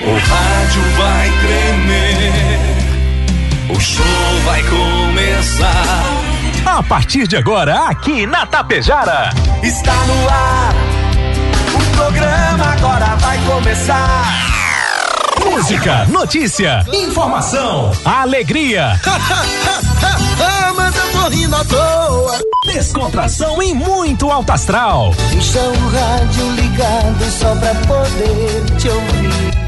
[0.00, 2.68] O rádio vai tremer.
[3.68, 4.04] O show
[4.44, 6.04] vai começar.
[6.64, 9.30] A partir de agora, aqui na Tapejara.
[9.62, 10.74] Está no ar.
[11.74, 14.48] O programa agora vai começar.
[15.44, 19.00] Música, notícia, informação, alegria.
[20.76, 22.38] mas eu tô rindo à toa.
[22.72, 25.12] Descontração e muito alto astral.
[25.30, 29.67] Deixa o rádio ligado só pra poder te ouvir.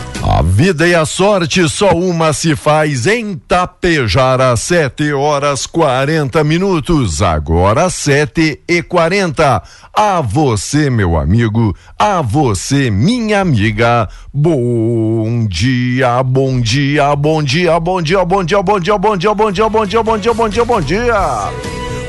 [0.23, 7.23] A vida e a sorte só uma se faz em Tapejara, sete horas 40 minutos.
[7.23, 9.63] Agora sete e quarenta.
[9.91, 14.07] A você, meu amigo, a você, minha amiga.
[14.31, 19.51] Bom dia, bom dia, bom dia, bom dia, bom dia, bom dia, bom dia, bom
[19.51, 21.49] dia, bom dia, bom dia, bom dia, bom dia.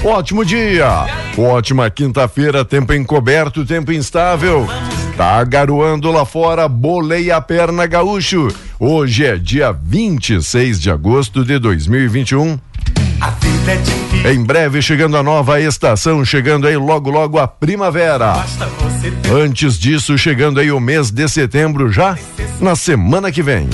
[0.05, 1.06] Ótimo dia,
[1.38, 4.66] ótima quinta-feira, tempo encoberto, tempo instável.
[5.16, 8.48] Tá garoando lá fora, bolei a perna gaúcho.
[8.80, 12.58] Hoje é dia 26 de agosto de 2021.
[14.24, 18.44] Em breve chegando a nova estação, chegando aí logo logo a primavera.
[19.32, 22.16] Antes disso, chegando aí o mês de setembro já
[22.60, 23.68] na semana que vem.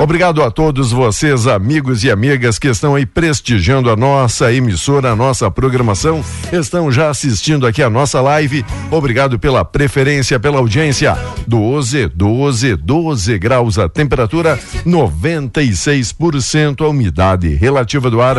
[0.00, 5.16] Obrigado a todos vocês, amigos e amigas que estão aí prestigiando a nossa emissora, a
[5.16, 8.64] nossa programação, estão já assistindo aqui a nossa live.
[8.90, 11.16] Obrigado pela preferência, pela audiência.
[11.46, 18.38] 12, 12, 12 graus a temperatura, 96% a umidade relativa do ar.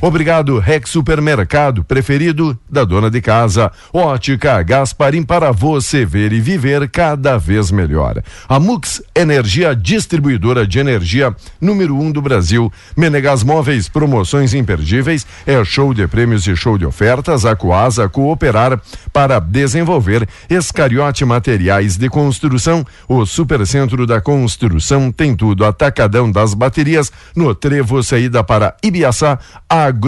[0.00, 0.19] Obrigado,
[0.58, 3.72] Rex Supermercado, preferido da dona de casa.
[3.92, 8.22] Ótica Gasparim para você ver e viver cada vez melhor.
[8.48, 12.72] A Mux Energia, distribuidora de energia número um do Brasil.
[12.96, 15.26] Menegas Móveis, promoções imperdíveis.
[15.46, 17.44] É show de prêmios e show de ofertas.
[17.44, 18.80] A Coasa cooperar
[19.12, 22.84] para desenvolver Escariote Materiais de Construção.
[23.08, 25.64] O Supercentro da Construção tem tudo.
[25.64, 29.38] Atacadão das baterias no Trevo saída para Ibiaçá.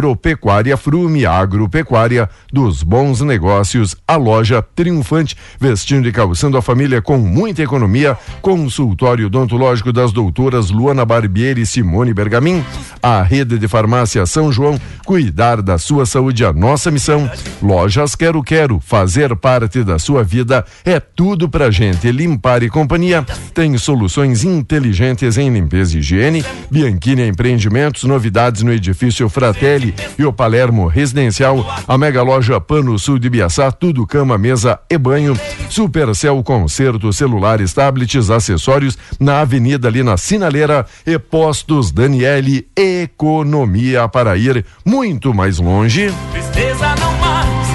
[0.02, 3.94] Agropecuária Frume, agropecuária dos bons negócios.
[4.06, 8.18] A loja triunfante, vestindo e calçando a família com muita economia.
[8.40, 12.64] Consultório odontológico das doutoras Luana Barbieri e Simone Bergamin.
[13.00, 14.76] A rede de farmácia São João,
[15.06, 17.30] cuidar da sua saúde, a nossa missão.
[17.62, 22.10] Lojas Quero Quero, fazer parte da sua vida é tudo pra gente.
[22.10, 23.24] Limpar e companhia
[23.54, 26.44] tem soluções inteligentes em limpeza e higiene.
[26.68, 31.64] Bianchini Empreendimentos, novidades no edifício Fratelli e o Palermo Residencial.
[31.86, 35.38] A mega loja Pano Sul de Biaçá, tudo cama, mesa e banho.
[35.68, 44.36] Supercel Concerto, celulares, tablets, acessórios na avenida ali na Sinaleira e Postos Daniele Economia para
[44.36, 46.12] ir muito mais longe.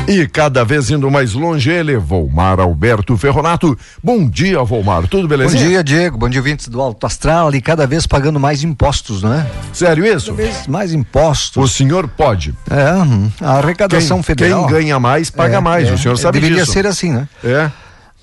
[0.08, 3.78] E cada vez indo mais longe, ele, Volmar Alberto Ferronato.
[4.02, 5.06] Bom dia, Volmar.
[5.08, 5.68] Tudo Bom belezinha?
[5.68, 6.18] dia, Diego.
[6.18, 7.54] Bom dia, ouvintes do Alto Astral.
[7.54, 9.46] E cada vez pagando mais impostos, não é?
[9.74, 10.32] Sério isso?
[10.34, 11.74] Cada vez mais O impostos.
[11.74, 12.56] senhor pode.
[12.72, 14.66] É, hum, a arrecadação Quem, federal.
[14.68, 15.90] quem ganha mais, paga É, mais.
[15.90, 16.72] é, o senhor sabe Deveria disso.
[16.72, 17.28] ser assim, né?
[17.44, 17.70] É.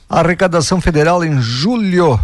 [0.09, 2.19] A arrecadação federal em julho,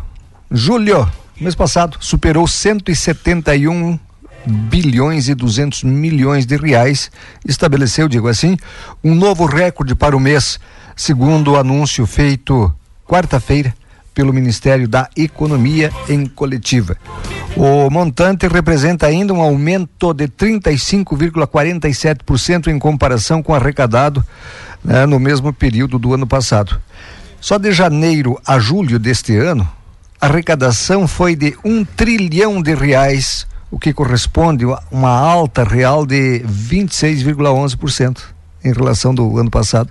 [0.50, 1.06] julho,
[1.38, 3.98] mês passado, superou 171
[4.46, 7.10] bilhões e 200 milhões de reais.
[7.46, 8.56] Estabeleceu, digo assim,
[9.02, 10.58] um novo recorde para o mês,
[10.96, 12.72] segundo o anúncio feito
[13.06, 13.74] quarta-feira
[14.14, 16.96] pelo Ministério da Economia em coletiva.
[17.56, 24.24] O montante representa ainda um aumento de 35,47% em comparação com o arrecadado
[24.84, 26.80] né, no mesmo período do ano passado.
[27.40, 29.68] Só de janeiro a julho deste ano,
[30.20, 36.04] a arrecadação foi de um trilhão de reais, o que corresponde a uma alta real
[36.04, 38.18] de 26,11%
[38.64, 39.90] em relação do ano passado.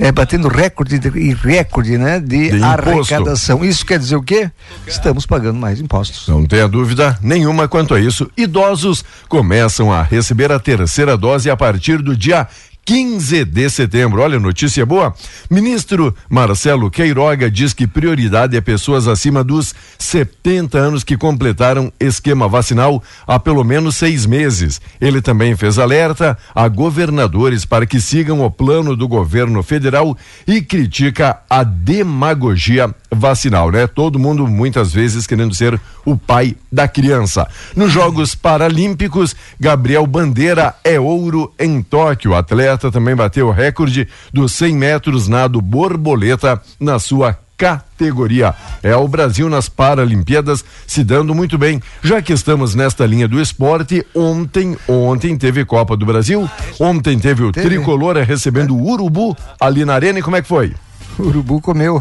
[0.00, 3.64] É, batendo recorde de- e recorde né, de, De arrecadação.
[3.64, 4.48] Isso quer dizer o quê?
[4.86, 6.28] Estamos pagando mais impostos.
[6.28, 8.30] Não tenha dúvida nenhuma quanto a isso.
[8.36, 12.46] Idosos começam a receber a terceira dose a partir do dia
[12.88, 14.22] 15 de setembro.
[14.22, 15.14] Olha, notícia boa.
[15.50, 22.48] Ministro Marcelo Queiroga diz que prioridade é pessoas acima dos 70 anos que completaram esquema
[22.48, 24.80] vacinal há pelo menos seis meses.
[24.98, 30.62] Ele também fez alerta a governadores para que sigam o plano do governo federal e
[30.62, 33.86] critica a demagogia vacinal, né?
[33.86, 37.46] Todo mundo muitas vezes querendo ser o pai da criança.
[37.74, 42.32] Nos Jogos Paralímpicos, Gabriel Bandeira é ouro em Tóquio.
[42.32, 48.54] O atleta também bateu o recorde dos 100 metros nado borboleta na sua categoria.
[48.82, 51.82] É o Brasil nas Paralimpíadas se dando muito bem.
[52.00, 57.42] Já que estamos nesta linha do esporte, ontem, ontem teve Copa do Brasil, ontem teve
[57.42, 57.68] o teve.
[57.68, 60.72] Tricolor recebendo o Urubu ali na arena e como é que foi?
[61.18, 62.00] O Urubu comeu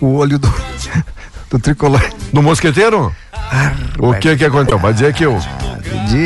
[0.00, 0.52] o olho do,
[1.50, 2.02] do tricolor.
[2.32, 3.14] No mosqueteiro?
[3.32, 4.78] Ah, o que que aconteceu?
[4.78, 5.38] Vai dizer que o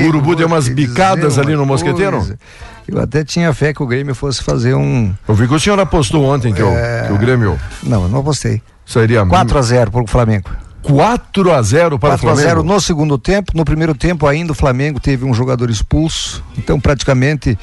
[0.08, 2.18] Urubu deu umas bicadas ali no mosqueteiro?
[2.18, 2.38] Coisa.
[2.86, 5.14] Eu até tinha fé que o Grêmio fosse fazer um.
[5.26, 6.64] Eu vi que o senhor apostou ontem que, é...
[7.04, 7.58] o, que o Grêmio.
[7.82, 8.60] Não, eu não apostei.
[8.84, 10.50] Seria 4 a 0 para o Flamengo.
[10.82, 12.42] 4 a 0 para 4 o Flamengo.
[12.42, 13.52] 4 a 0 no segundo tempo.
[13.54, 16.42] No primeiro tempo ainda o Flamengo teve um jogador expulso.
[16.58, 17.56] Então praticamente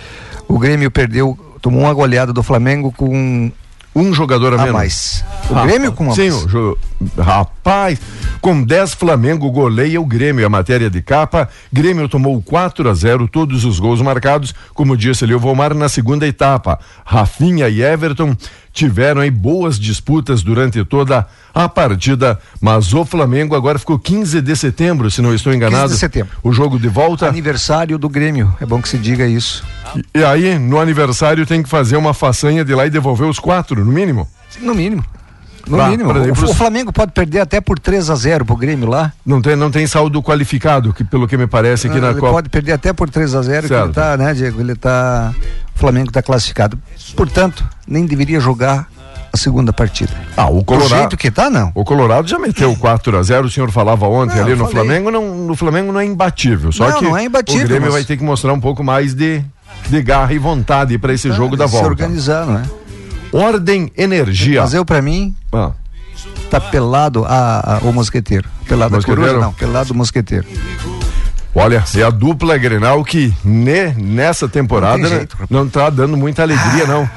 [0.48, 3.51] o Grêmio perdeu, tomou uma goleada do Flamengo com
[4.00, 4.74] um jogador a, a menos.
[4.74, 5.25] mais.
[5.50, 6.54] O Rapaz, Grêmio com uma Sim, mais.
[6.54, 6.78] O,
[7.18, 8.00] rapaz,
[8.42, 10.46] com 10 Flamengo goleia o Grêmio.
[10.46, 15.24] A matéria de capa, Grêmio tomou 4 a 0 todos os gols marcados, como disse
[15.24, 16.80] ali o Volmar na segunda etapa.
[17.06, 18.36] Rafinha e Everton
[18.71, 24.56] tiveram aí boas disputas durante toda a partida, mas o Flamengo agora ficou 15 de
[24.56, 25.83] setembro, se não estou enganado.
[25.83, 26.38] 15 de setembro.
[26.44, 27.27] O jogo de volta.
[27.27, 29.63] Aniversário do Grêmio, é bom que se diga isso.
[29.95, 33.39] E, e aí, no aniversário tem que fazer uma façanha de lá e devolver os
[33.39, 34.27] quatro, no mínimo?
[34.62, 35.04] No mínimo.
[35.68, 36.12] No mínimo.
[36.18, 39.13] Exemplo, o, o, Flamengo pode perder até por 3 a 0 pro Grêmio lá.
[39.25, 42.33] Não tem, não tem saldo qualificado, que pelo que me parece aqui na ele Copa.
[42.33, 43.81] Pode perder até por 3 a 0 certo.
[43.81, 44.60] que ele tá, né, Diego?
[44.60, 45.33] Ele tá.
[45.80, 46.78] Flamengo está classificado.
[47.16, 48.88] Portanto, nem deveria jogar
[49.31, 50.12] a segunda partida.
[50.36, 50.90] Ah, o Colorado.
[50.90, 51.72] Do jeito que tá, não.
[51.74, 54.74] O Colorado já meteu 4 a 0 o senhor falava ontem não, ali no falei.
[54.74, 56.72] Flamengo, não, no Flamengo não é imbatível.
[56.72, 57.94] Só não, que não é imbatível, o Grêmio mas...
[57.94, 59.44] vai ter que mostrar um pouco mais de,
[59.88, 61.86] de garra e vontade para esse ah, jogo da volta.
[61.86, 62.64] Se organizar, não é?
[63.31, 64.66] Ordem Energia.
[64.74, 65.72] Eu, para mim, ah.
[66.50, 68.50] tá pelado a, a, o mosqueteiro.
[68.68, 69.22] Pelado mosqueteiro?
[69.22, 70.48] a coruja, não, pelado o mosqueteiro.
[71.54, 76.44] Olha, é a dupla Grenal que ne, nessa temporada não, jeito, não tá dando muita
[76.44, 77.10] alegria, não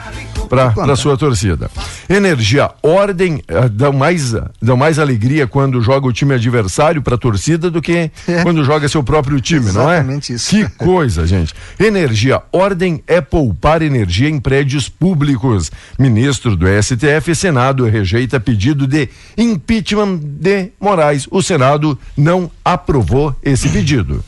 [0.53, 1.71] para sua torcida.
[2.09, 7.19] Energia, ordem, uh, dá mais, dá mais alegria quando joga o time adversário para a
[7.19, 8.43] torcida do que é.
[8.43, 10.37] quando joga seu próprio time, Exatamente não é?
[10.37, 10.51] Isso.
[10.51, 11.55] Que coisa, gente.
[11.81, 15.71] Energia, ordem é poupar energia em prédios públicos.
[15.99, 19.09] Ministro do STF, Senado rejeita pedido de
[19.39, 21.27] impeachment de Moraes.
[21.31, 24.23] O Senado não aprovou esse pedido.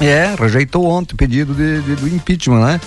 [0.00, 2.80] É, rejeitou ontem o pedido de, de, do impeachment, né?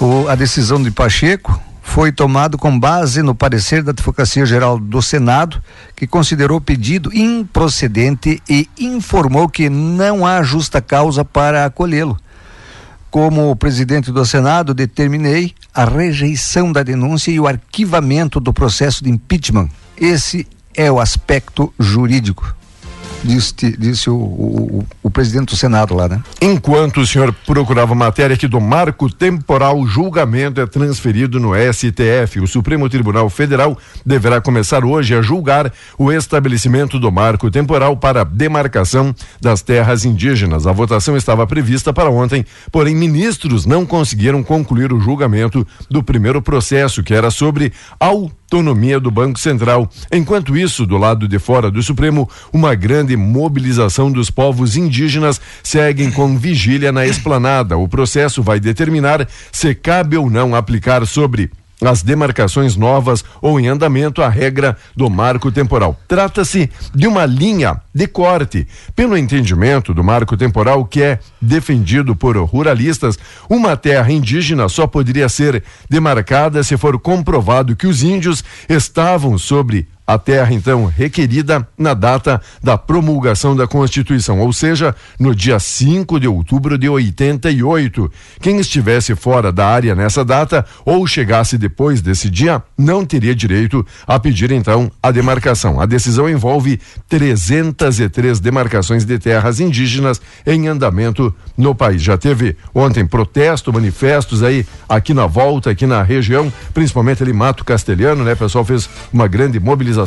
[0.00, 1.60] O, a decisão de Pacheco
[1.90, 5.60] foi tomado com base no parecer da Advocacia Geral do Senado,
[5.96, 12.16] que considerou o pedido improcedente e informou que não há justa causa para acolhê-lo.
[13.10, 19.10] Como presidente do Senado, determinei a rejeição da denúncia e o arquivamento do processo de
[19.10, 19.68] impeachment.
[19.96, 22.54] Esse é o aspecto jurídico
[23.24, 26.22] disse, disse o, o, o, presidente do Senado lá, né?
[26.40, 32.40] Enquanto o senhor procurava matéria aqui do marco temporal, o julgamento é transferido no STF.
[32.40, 38.24] O Supremo Tribunal Federal deverá começar hoje a julgar o estabelecimento do marco temporal para
[38.24, 40.66] demarcação das terras indígenas.
[40.66, 46.40] A votação estava prevista para ontem, porém ministros não conseguiram concluir o julgamento do primeiro
[46.40, 49.88] processo, que era sobre ao autonomia do Banco Central.
[50.12, 56.10] Enquanto isso, do lado de fora do Supremo, uma grande mobilização dos povos indígenas seguem
[56.10, 57.78] com vigília na esplanada.
[57.78, 61.48] O processo vai determinar se cabe ou não aplicar sobre
[61.82, 65.98] as demarcações novas ou em andamento a regra do marco temporal.
[66.06, 68.66] Trata-se de uma linha de corte.
[68.94, 73.18] Pelo entendimento do marco temporal que é defendido por ruralistas,
[73.48, 79.88] uma terra indígena só poderia ser demarcada se for comprovado que os índios estavam sobre
[80.12, 86.18] a terra então requerida na data da promulgação da Constituição, ou seja, no dia 5
[86.18, 88.10] de outubro de 88.
[88.40, 93.86] Quem estivesse fora da área nessa data ou chegasse depois desse dia não teria direito
[94.04, 95.80] a pedir então a demarcação.
[95.80, 102.02] A decisão envolve 303 demarcações de terras indígenas em andamento no país.
[102.02, 107.64] Já teve ontem protesto, manifestos aí aqui na volta, aqui na região, principalmente ali Mato
[107.64, 108.32] Castelhano, né?
[108.32, 109.99] O pessoal fez uma grande mobilização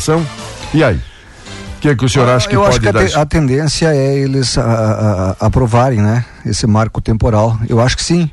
[0.73, 0.95] e aí?
[0.95, 3.19] O que, é que o senhor acha que Eu pode acho que dar?
[3.19, 6.23] A, a tendência é eles a, a, aprovarem, né?
[6.45, 7.57] Esse marco temporal.
[7.67, 8.29] Eu acho que sim.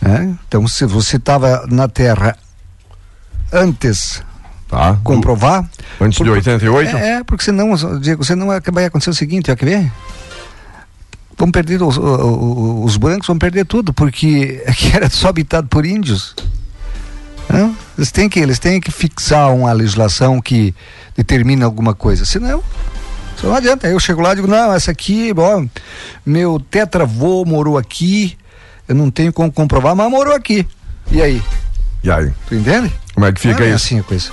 [0.00, 0.36] Né?
[0.46, 2.36] Então, se você estava na Terra
[3.52, 4.22] antes
[4.68, 4.98] Tá.
[5.02, 5.66] comprovar.
[5.98, 6.96] Antes de 88?
[6.96, 9.92] É, é, porque senão, Diego, senão vai acontecer o seguinte, ó, quer ver?
[11.38, 15.86] Vão perder os, os, os bancos, vão perder tudo, porque aqui era só habitado por
[15.86, 16.36] índios.
[17.48, 17.76] Não?
[17.96, 20.74] Eles têm que, eles têm que fixar uma legislação que
[21.16, 22.62] determina alguma coisa, senão
[23.46, 23.86] não adianta.
[23.86, 25.64] Eu chego lá e digo, não, essa aqui, ó,
[26.24, 28.36] meu tetravô morou aqui,
[28.86, 30.66] eu não tenho como comprovar, mas morou aqui.
[31.10, 31.42] E aí?
[32.02, 32.32] E aí?
[32.48, 32.92] Tu entende?
[33.14, 33.86] Como é que fica não é isso?
[33.86, 34.30] assim a coisa.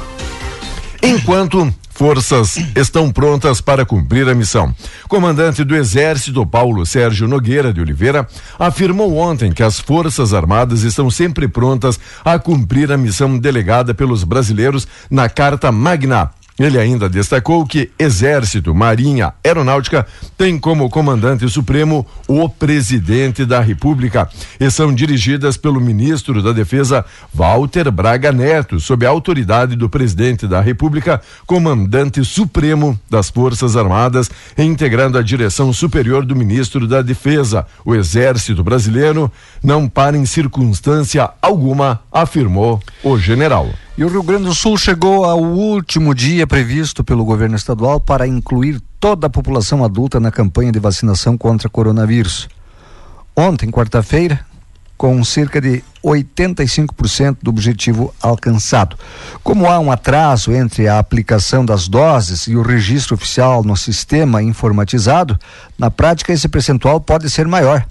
[1.01, 4.75] Enquanto forças estão prontas para cumprir a missão.
[5.07, 8.27] Comandante do Exército, Paulo Sérgio Nogueira de Oliveira,
[8.59, 14.25] afirmou ontem que as Forças Armadas estão sempre prontas a cumprir a missão delegada pelos
[14.25, 20.07] brasileiros na Carta Magna ele ainda destacou que Exército, Marinha, Aeronáutica
[20.37, 27.03] têm como comandante supremo o presidente da República e são dirigidas pelo ministro da Defesa,
[27.33, 34.31] Walter Braga Neto, sob a autoridade do presidente da República, comandante supremo das Forças Armadas,
[34.57, 37.65] integrando a direção superior do ministro da Defesa.
[37.83, 39.29] O Exército Brasileiro
[39.61, 43.69] não para em circunstância alguma, afirmou o general.
[43.97, 48.27] E o Rio Grande do Sul chegou ao último dia previsto pelo governo estadual para
[48.27, 52.49] incluir toda a população adulta na campanha de vacinação contra coronavírus.
[53.33, 54.45] Ontem, quarta-feira,
[54.97, 58.97] com cerca de 85% do objetivo alcançado.
[59.41, 64.43] Como há um atraso entre a aplicação das doses e o registro oficial no sistema
[64.43, 65.39] informatizado,
[65.79, 67.85] na prática esse percentual pode ser maior.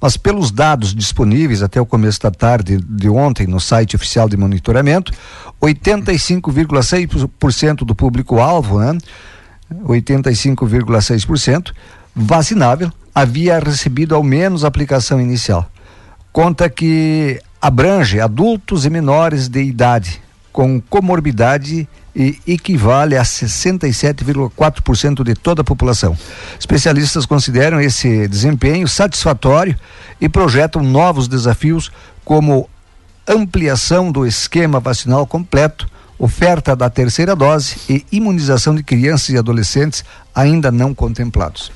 [0.00, 4.36] Mas pelos dados disponíveis até o começo da tarde de ontem no site oficial de
[4.36, 5.12] monitoramento,
[5.60, 8.98] 85,6% do público-alvo, né?
[9.86, 11.72] 85,6%
[12.14, 15.68] vacinável havia recebido ao menos a aplicação inicial.
[16.32, 21.88] Conta que abrange adultos e menores de idade com comorbidade
[22.46, 26.16] equivale a 67,4% de toda a população.
[26.58, 29.76] Especialistas consideram esse desempenho satisfatório
[30.20, 31.90] e projetam novos desafios
[32.24, 32.68] como
[33.26, 40.04] ampliação do esquema vacinal completo, oferta da terceira dose e imunização de crianças e adolescentes
[40.34, 41.72] ainda não contemplados.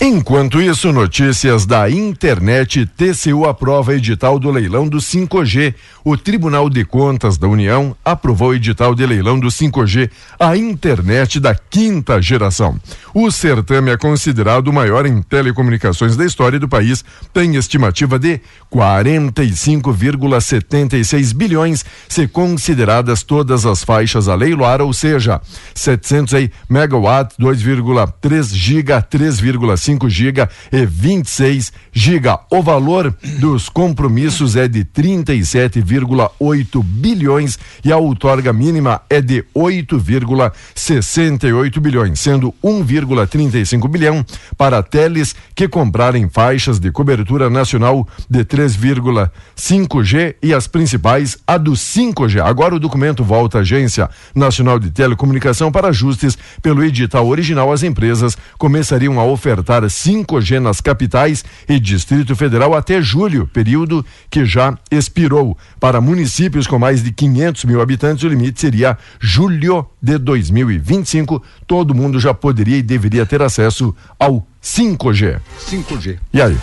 [0.00, 5.74] Enquanto isso, notícias da internet, TCU aprova edital do leilão do 5G.
[6.04, 11.40] O Tribunal de Contas da União aprovou o edital de leilão do 5G, a internet
[11.40, 12.80] da quinta geração.
[13.12, 18.40] O certame é considerado o maior em telecomunicações da história do país, tem estimativa de
[18.72, 25.40] 45,76 bilhões, se consideradas todas as faixas a leiloar, ou seja,
[25.74, 32.28] 700 aí, megawatt, 2,3 giga, 3,5 5 GB e 26 GB.
[32.50, 41.80] O valor dos compromissos é de 37,8 bilhões e a outorga mínima é de 8,68
[41.80, 44.22] bilhões, sendo 1,35 bilhão
[44.58, 51.72] para teles que comprarem faixas de cobertura nacional de 3,5G e as principais a do
[51.72, 52.44] 5G.
[52.44, 57.72] Agora o documento volta à Agência Nacional de Telecomunicação para ajustes pelo edital original.
[57.72, 64.44] As empresas começariam a ofertar 5G nas capitais e Distrito Federal até julho, período que
[64.44, 65.56] já expirou.
[65.78, 71.42] Para municípios com mais de 500 mil habitantes, o limite seria julho de 2025.
[71.66, 75.40] Todo mundo já poderia e deveria ter acesso ao 5G.
[75.66, 76.18] 5G.
[76.32, 76.56] E aí?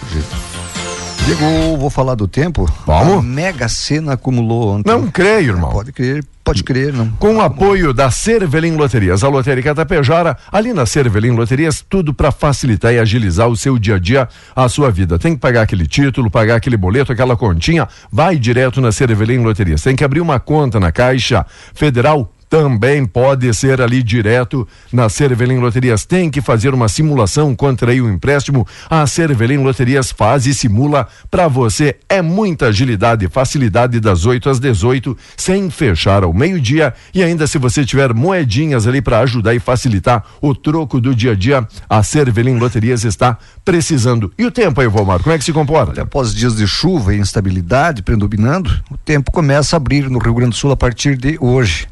[1.26, 2.72] Diego, vou falar do tempo.
[2.86, 3.18] Vamos?
[3.18, 4.92] A Mega Sena acumulou ontem.
[4.92, 5.72] Não creio, irmão.
[5.72, 7.10] Pode crer, pode crer, não.
[7.14, 12.32] Com o apoio da Cervelim Loterias, a lotérica Tapejara, ali na Cervelim Loterias, tudo para
[12.32, 15.18] facilitar e agilizar o seu dia a dia, a sua vida.
[15.18, 19.82] Tem que pagar aquele título, pagar aquele boleto, aquela continha, vai direto na Cervelim Loterias.
[19.82, 25.58] Tem que abrir uma conta na Caixa Federal também pode ser ali direto na Cervelim
[25.58, 26.06] Loterias.
[26.06, 28.68] Tem que fazer uma simulação contra aí o empréstimo.
[28.90, 31.96] A Cervelim Loterias faz e simula para você.
[32.08, 36.94] É muita agilidade e facilidade das 8 às 18, sem fechar ao meio-dia.
[37.14, 41.32] E ainda se você tiver moedinhas ali para ajudar e facilitar o troco do dia
[41.32, 44.32] a dia, a Cervelim Loterias está precisando.
[44.38, 46.04] E o tempo aí, Valmar, como é que se comporta?
[46.04, 50.52] Após dias de chuva e instabilidade predominando, o tempo começa a abrir no Rio Grande
[50.52, 51.88] do Sul a partir de hoje.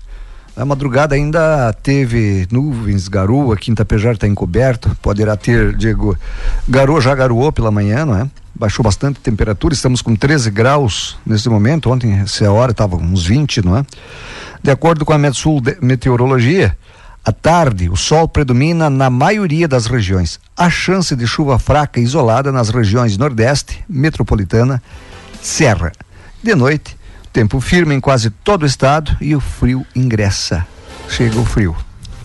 [0.55, 6.15] Na madrugada ainda teve nuvens, garoa, Quinta Pejar está encoberto, poderá ter, Diego,
[6.69, 8.29] garoa já garoou pela manhã, não é?
[8.53, 13.25] Baixou bastante a temperatura, estamos com 13 graus nesse momento, ontem essa hora estava uns
[13.25, 13.85] 20, não é?
[14.61, 16.77] De acordo com a Metsul Meteorologia,
[17.25, 20.39] à tarde o sol predomina na maioria das regiões.
[20.55, 24.83] A chance de chuva fraca isolada nas regiões Nordeste, Metropolitana,
[25.41, 25.91] Serra
[26.43, 26.95] De noite,
[27.33, 30.65] tempo firme em quase todo o estado e o frio ingressa.
[31.09, 31.75] Chega o frio.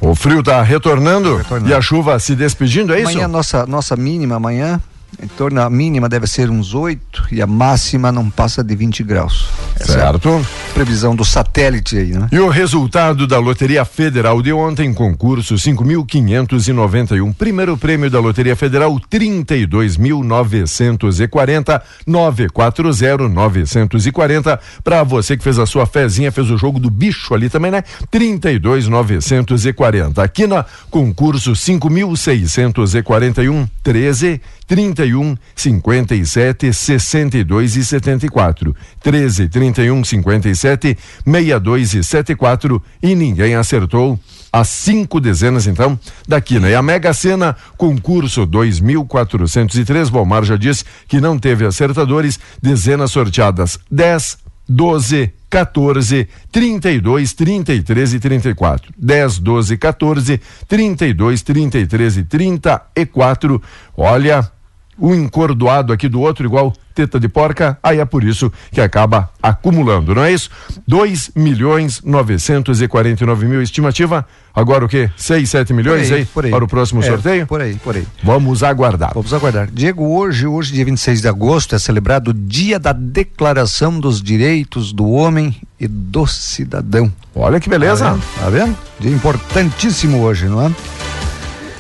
[0.01, 1.71] O frio está retornando, Retornando.
[1.71, 3.11] e a chuva se despedindo, é isso?
[3.11, 4.81] Amanhã, nossa, nossa mínima amanhã,
[5.23, 9.03] em torno a mínima deve ser uns 8 e a máxima não passa de 20
[9.03, 9.47] graus.
[9.79, 10.47] Essa é Certo.
[10.75, 12.29] previsão do satélite aí, né?
[12.31, 17.33] E o resultado da Loteria Federal de ontem, concurso 5.591.
[17.35, 24.59] Primeiro prêmio da Loteria Federal, 32.940, 940-940.
[24.83, 27.83] Para você que fez a sua fezinha, fez o jogo do bicho ali também, né?
[28.13, 30.19] 32.940.
[30.23, 38.77] Aqui na concurso 5.641, 13, 31, 57, 62 e 74.
[39.03, 44.21] 13, 31, 57, 62 e 74 e ninguém acertou.
[44.53, 46.69] As cinco dezenas, então, da quina.
[46.69, 50.09] E a Mega Sena, concurso 2403.
[50.09, 52.39] Valmar já disse que não teve acertadores.
[52.63, 58.93] Dezenas sorteadas 10, 12, 14, 32, 33 e 34.
[58.99, 63.63] 10, 12, 14, 32, 33 e 34.
[63.97, 64.51] Olha,
[64.99, 69.31] um encordoado aqui do outro, igual teta de porca, aí é por isso que acaba
[69.41, 70.51] acumulando, não é isso?
[70.87, 74.27] 2 milhões 949 mil estimativa.
[74.53, 75.09] Agora o quê?
[75.17, 76.51] 6, 7 milhões aí, por aí.
[76.51, 77.47] para o próximo É, sorteio?
[77.47, 78.05] Por aí, por aí.
[78.25, 79.13] Vamos aguardar.
[79.15, 79.69] Vamos aguardar.
[79.73, 84.93] Diego, hoje, hoje, dia 26 de agosto, é celebrado o Dia da Declaração dos Direitos
[84.93, 87.13] do Homem e do Cidadão.
[87.33, 88.07] Olha que beleza.
[88.07, 88.23] Tá vendo?
[88.41, 88.77] Tá vendo?
[88.99, 90.73] Dia importantíssimo hoje, não é?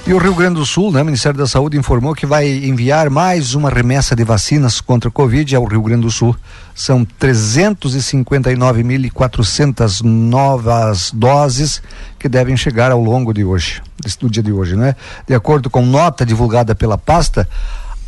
[0.08, 1.02] E o Rio Grande do Sul, né?
[1.02, 5.12] O Ministério da Saúde informou que vai enviar mais uma remessa de vacinas contra a
[5.12, 6.34] Covid ao Rio Grande do Sul.
[6.74, 11.82] São 359.400 novas doses
[12.18, 13.82] que devem chegar ao longo de hoje,
[14.18, 14.96] do dia de hoje, né?
[15.26, 17.46] De acordo com nota divulgada pela pasta,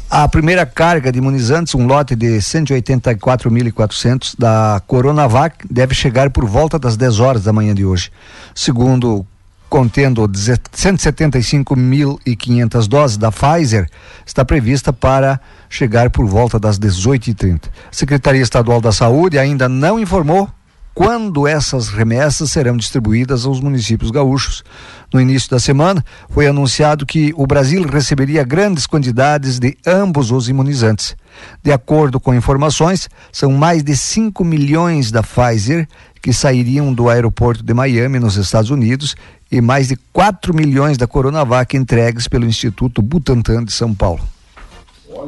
[0.08, 6.78] a primeira carga de imunizantes, um lote de 184.400 da Coronavac, deve chegar por volta
[6.78, 8.10] das 10 horas da manhã de hoje.
[8.54, 9.26] Segundo
[9.70, 13.88] contendo 175.500 doses da Pfizer,
[14.26, 17.66] está prevista para chegar por volta das 18h30.
[17.66, 20.48] A Secretaria Estadual da Saúde ainda não informou
[20.92, 24.64] quando essas remessas serão distribuídas aos municípios gaúchos.
[25.12, 30.48] No início da semana, foi anunciado que o Brasil receberia grandes quantidades de ambos os
[30.48, 31.16] imunizantes.
[31.62, 35.88] De acordo com informações, são mais de 5 milhões da Pfizer
[36.22, 39.16] que sairiam do aeroporto de Miami, nos Estados Unidos,
[39.50, 44.20] e mais de 4 milhões da Coronavac entregues pelo Instituto Butantan de São Paulo.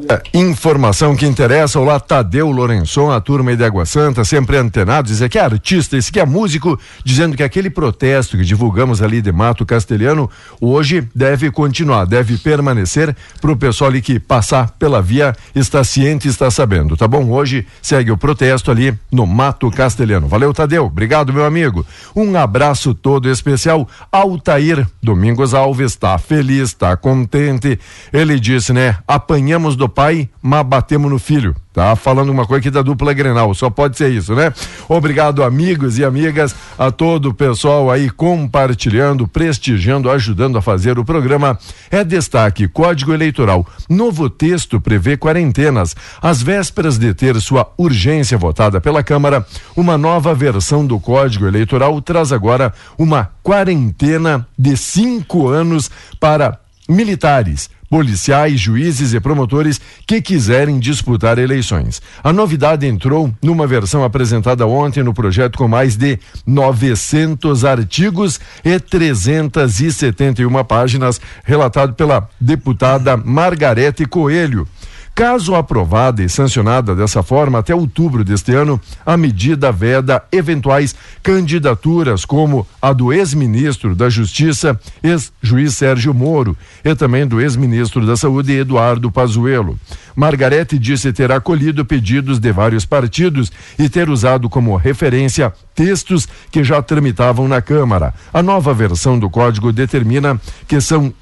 [0.08, 5.28] É, Informação que interessa, olá Tadeu Lourençon, a turma de Água Santa, sempre antenado, dizer
[5.28, 9.32] que é artista, esse que é músico, dizendo que aquele protesto que divulgamos ali de
[9.32, 15.34] Mato Castelhano, hoje deve continuar, deve permanecer para o pessoal ali que passar pela via
[15.54, 17.28] está ciente, está sabendo, tá bom?
[17.30, 20.28] Hoje segue o protesto ali no Mato Castelhano.
[20.28, 21.84] Valeu, Tadeu, obrigado, meu amigo.
[22.14, 23.88] Um abraço todo especial.
[24.12, 27.78] Altair Domingos Alves está feliz, está contente.
[28.12, 28.96] Ele disse, né?
[29.08, 31.54] Apanhamos do pai, mas batemos no filho.
[31.72, 34.52] Tá falando uma coisa aqui da dupla Grenal, só pode ser isso, né?
[34.90, 41.04] Obrigado, amigos e amigas, a todo o pessoal aí compartilhando, prestigiando, ajudando a fazer o
[41.04, 41.58] programa.
[41.90, 43.66] É destaque: Código Eleitoral.
[43.88, 45.96] Novo texto prevê quarentenas.
[46.20, 52.02] Às vésperas de ter sua urgência votada pela Câmara, uma nova versão do Código Eleitoral
[52.02, 60.78] traz agora uma quarentena de cinco anos para militares policiais, juízes e promotores que quiserem
[60.78, 62.00] disputar eleições.
[62.24, 68.80] A novidade entrou numa versão apresentada ontem no projeto com mais de 900 artigos e
[68.80, 74.66] 371 páginas, relatado pela deputada Margarete Coelho.
[75.14, 82.24] Caso aprovada e sancionada dessa forma, até outubro deste ano, a medida veda eventuais candidaturas,
[82.24, 88.52] como a do ex-ministro da Justiça, ex-juiz Sérgio Moro, e também do ex-ministro da Saúde,
[88.56, 89.78] Eduardo Pazuello.
[90.16, 96.64] Margarete disse ter acolhido pedidos de vários partidos e ter usado como referência textos que
[96.64, 98.14] já tramitavam na Câmara.
[98.32, 101.12] A nova versão do código determina que são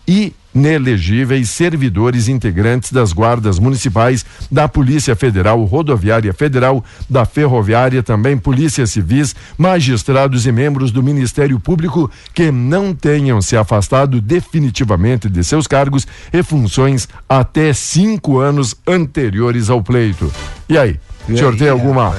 [0.54, 8.90] inelegíveis servidores integrantes das guardas municipais, da Polícia Federal, Rodoviária Federal, da Ferroviária, também polícias
[8.90, 15.66] civis, magistrados e membros do Ministério Público que não tenham se afastado definitivamente de seus
[15.66, 20.32] cargos e funções até cinco anos anteriores ao pleito.
[20.68, 22.14] E aí, E o senhor aí, tem alguma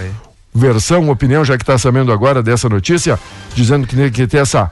[0.53, 3.19] versão, opinião, já que está sabendo agora dessa notícia,
[3.55, 4.71] dizendo que tem que ter essa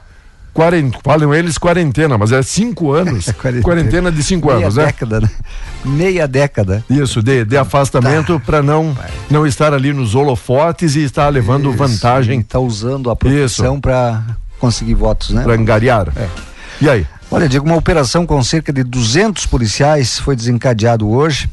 [0.52, 3.26] quarent, falam eles quarentena, mas é cinco anos.
[3.40, 3.62] quarentena.
[3.62, 4.12] quarentena.
[4.12, 4.86] de cinco Meia anos, né?
[4.86, 5.30] década, né?
[5.84, 6.84] Meia década.
[6.88, 8.44] Isso, de, de afastamento tá.
[8.44, 8.96] para não,
[9.30, 11.78] não estar ali nos holofotes e estar levando Isso.
[11.78, 12.40] vantagem.
[12.40, 14.22] Está usando a proteção para
[14.58, 15.42] conseguir votos, né?
[15.42, 16.08] Para angariar.
[16.16, 16.28] É.
[16.80, 17.06] E aí?
[17.30, 21.48] Olha, digo, uma operação com cerca de 200 policiais foi desencadeado hoje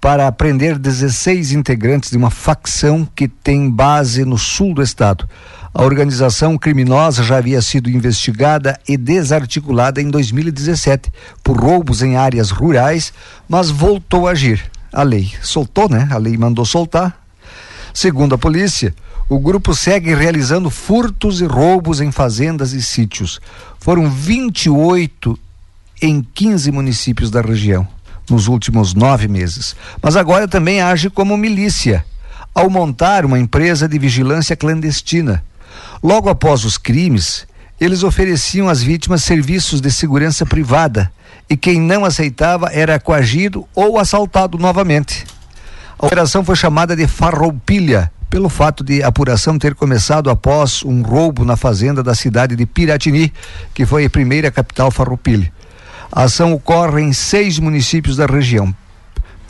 [0.00, 5.28] para prender 16 integrantes de uma facção que tem base no sul do estado.
[5.72, 11.12] A organização criminosa já havia sido investigada e desarticulada em 2017
[11.44, 13.12] por roubos em áreas rurais,
[13.48, 14.68] mas voltou a agir.
[14.92, 16.08] A lei soltou, né?
[16.10, 17.16] A lei mandou soltar.
[17.94, 18.94] Segundo a polícia,
[19.28, 23.40] o grupo segue realizando furtos e roubos em fazendas e sítios.
[23.78, 25.38] Foram 28
[26.02, 27.86] em 15 municípios da região
[28.28, 29.76] nos últimos nove meses.
[30.02, 32.04] Mas agora também age como milícia,
[32.52, 35.44] ao montar uma empresa de vigilância clandestina.
[36.02, 37.46] Logo após os crimes,
[37.78, 41.12] eles ofereciam às vítimas serviços de segurança privada
[41.48, 45.26] e quem não aceitava era coagido ou assaltado novamente.
[45.98, 51.02] A operação foi chamada de Farroupilha, pelo fato de a apuração ter começado após um
[51.02, 53.30] roubo na fazenda da cidade de Piratini,
[53.74, 55.52] que foi a primeira capital farroupilha.
[56.10, 58.74] A ação ocorre em seis municípios da região.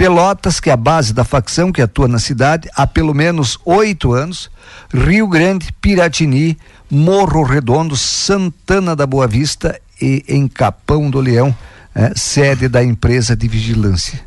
[0.00, 4.14] Pelotas, que é a base da facção que atua na cidade há pelo menos oito
[4.14, 4.50] anos,
[4.94, 6.56] Rio Grande, Piratini,
[6.90, 11.54] Morro Redondo, Santana da Boa Vista e em Capão do Leão,
[11.94, 14.18] é, sede da empresa de vigilância.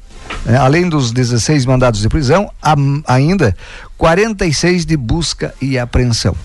[0.45, 2.75] É, além dos 16 mandados de prisão, há
[3.07, 3.57] ainda
[3.97, 6.35] 46 de busca e apreensão.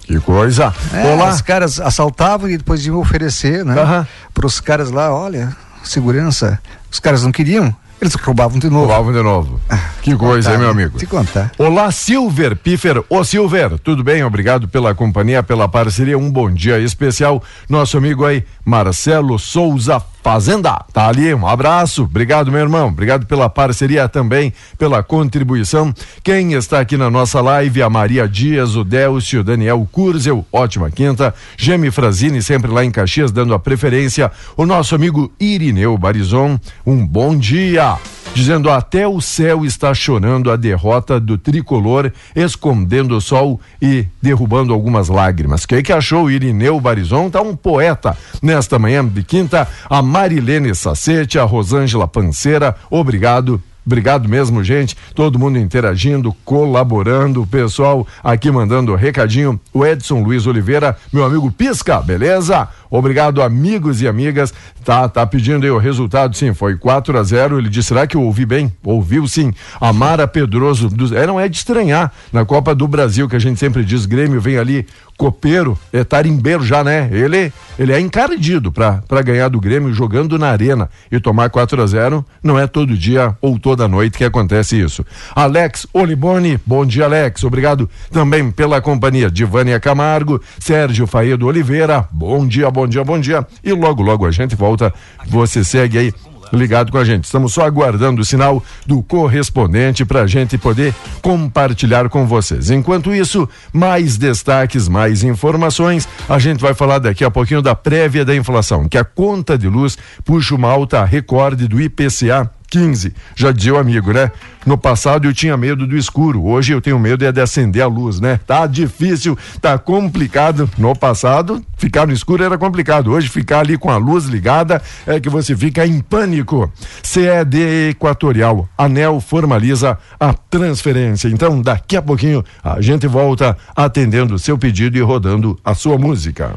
[0.00, 0.72] Que coisa.
[0.94, 1.28] É, Olá.
[1.28, 3.74] Os caras assaltavam e depois iam oferecer, né?
[3.82, 4.06] Uhum.
[4.32, 6.58] Para os caras lá, olha, segurança.
[6.90, 8.86] Os caras não queriam, eles roubavam de novo.
[8.86, 9.60] Roubavam de novo.
[10.02, 10.98] Que coisa, contar, hein, meu amigo?
[10.98, 11.52] Te contar.
[11.58, 13.02] Olá, Silver Piffer.
[13.08, 14.22] Ô, Silver, tudo bem?
[14.24, 16.16] Obrigado pela companhia, pela parceria.
[16.16, 17.42] Um bom dia especial.
[17.68, 20.84] Nosso amigo aí, Marcelo Souza Fazenda.
[20.92, 22.02] Tá ali, um abraço.
[22.02, 22.88] Obrigado, meu irmão.
[22.88, 25.94] Obrigado pela parceria também, pela contribuição.
[26.22, 30.90] Quem está aqui na nossa live, a Maria Dias, o Delcio, o Daniel Kurzel, ótima
[30.90, 31.34] quinta.
[31.56, 34.30] Gemi Frazini, sempre lá em Caxias, dando a preferência.
[34.56, 37.96] O nosso amigo Irineu Barizon, um bom dia
[38.38, 44.72] dizendo até o céu está chorando a derrota do tricolor, escondendo o sol e derrubando
[44.72, 45.66] algumas lágrimas.
[45.66, 47.30] Quem que achou Irineu Barizon?
[47.30, 49.66] Tá um poeta nesta manhã de quinta.
[49.90, 54.94] A Marilene Sacete, a Rosângela Panceira, obrigado Obrigado mesmo, gente.
[55.14, 59.58] Todo mundo interagindo, colaborando, o pessoal aqui mandando recadinho.
[59.72, 62.68] O Edson Luiz Oliveira, meu amigo Pisca, beleza?
[62.90, 64.52] Obrigado, amigos e amigas.
[64.84, 68.14] Tá, tá pedindo aí o resultado, sim, foi 4 a 0 Ele disse, será que
[68.14, 68.70] eu ouvi bem?
[68.84, 69.54] Ouviu sim.
[69.80, 72.12] Amara Pedroso, do, é, não é de estranhar.
[72.30, 74.86] Na Copa do Brasil, que a gente sempre diz, Grêmio vem ali,
[75.18, 77.10] copeiro, é tarimbeiro já, né?
[77.10, 81.86] Ele, ele é encardido para ganhar do Grêmio jogando na arena e tomar 4 a
[81.86, 85.04] 0 Não é todo dia ou toda noite que acontece isso.
[85.34, 87.42] Alex Oliboni, bom dia, Alex.
[87.42, 89.28] Obrigado também pela companhia.
[89.28, 93.44] Divânia Camargo, Sérgio Faedo Oliveira, bom dia, bom dia, bom dia.
[93.64, 94.94] E logo, logo a gente volta.
[95.26, 96.14] Você segue aí
[96.52, 97.24] ligado com a gente.
[97.24, 102.70] Estamos só aguardando o sinal do correspondente para a gente poder compartilhar com vocês.
[102.70, 106.08] Enquanto isso, mais destaques, mais informações.
[106.28, 109.68] A gente vai falar daqui a pouquinho da prévia da inflação, que a conta de
[109.68, 113.14] luz puxa uma alta recorde do IPCA 15.
[113.34, 114.30] Já dizia o amigo, né?
[114.66, 117.86] No passado eu tinha medo do escuro, hoje eu tenho medo é de acender a
[117.86, 118.38] luz, né?
[118.46, 120.68] Tá difícil, tá complicado.
[120.76, 123.10] No passado, ficar no escuro era complicado.
[123.10, 126.70] Hoje, ficar ali com a luz ligada é que você fica em pânico.
[127.02, 131.28] CED Equatorial, ANEL formaliza a transferência.
[131.28, 135.96] Então, daqui a pouquinho, a gente volta atendendo o seu pedido e rodando a sua
[135.96, 136.54] música.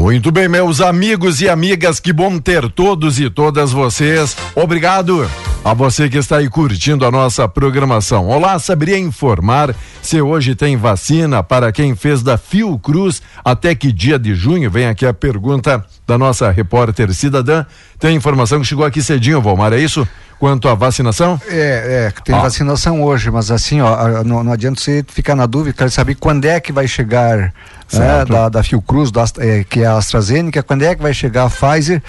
[0.00, 4.34] Muito bem, meus amigos e amigas, que bom ter todos e todas vocês.
[4.56, 5.30] Obrigado
[5.62, 8.26] a você que está aí curtindo a nossa programação.
[8.26, 14.18] Olá, saberia informar se hoje tem vacina para quem fez da Fiocruz até que dia
[14.18, 14.70] de junho?
[14.70, 17.66] Vem aqui a pergunta da nossa repórter cidadã.
[17.98, 20.08] Tem informação que chegou aqui cedinho, Valmar, é isso?
[20.38, 21.38] Quanto à vacinação?
[21.46, 22.40] É, é tem ah.
[22.40, 26.46] vacinação hoje, mas assim, ó, não, não adianta você ficar na dúvida, quero saber quando
[26.46, 27.52] é que vai chegar
[27.98, 31.44] é, da, da Fiocruz, da, é, que é a AstraZeneca, quando é que vai chegar
[31.44, 32.02] a Pfizer?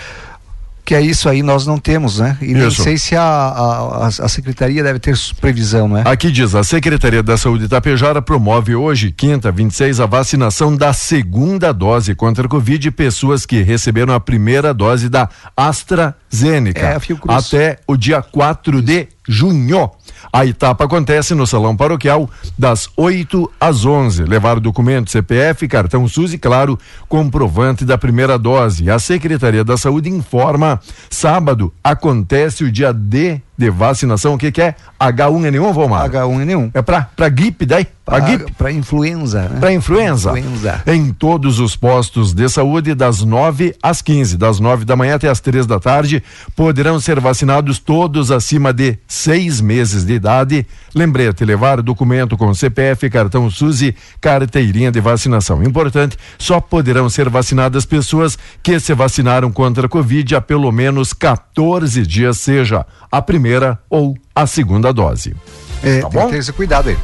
[0.84, 2.38] que é isso aí nós não temos, né?
[2.42, 2.84] E nem Isso.
[2.84, 6.04] sei se a, a, a, secretaria deve ter previsão, não é?
[6.06, 11.72] Aqui diz, a Secretaria da Saúde Itapejara promove hoje, quinta, 26, a vacinação da segunda
[11.72, 16.98] dose contra a Covid de pessoas que receberam a primeira dose da AstraZeneca É,
[17.30, 19.92] até o dia 4 de junho.
[20.32, 24.24] A etapa acontece no Salão Paroquial das 8 às 11.
[24.24, 28.90] Levar documento CPF, cartão SUS e, claro, comprovante da primeira dose.
[28.90, 30.80] A Secretaria da Saúde informa:
[31.10, 34.34] sábado acontece o dia D de vacinação.
[34.34, 34.76] O que, que é?
[35.00, 36.10] H1N1, Valmar?
[36.10, 36.72] H1N1.
[36.74, 37.88] É pra, pra gripe daí?
[38.04, 38.52] Pra gripe?
[38.54, 39.60] Para influenza, né?
[39.60, 40.38] Para influenza.
[40.38, 40.84] Influenza.
[40.88, 45.30] Em todos os postos de saúde, das 9 às 15, das 9 da manhã até
[45.30, 46.24] as três da tarde,
[46.56, 50.66] poderão ser vacinados todos acima de seis meses de idade.
[50.94, 55.64] Lembrete, levar documento com CPF, cartão SUS e carteirinha de vacinação.
[55.64, 61.14] Importante, só poderão ser vacinadas pessoas que se vacinaram contra a Covid há pelo menos
[61.14, 65.36] 14 dias, seja a primeira ou a segunda dose.
[65.84, 66.98] É, Tá tem que ter esse cuidado aí.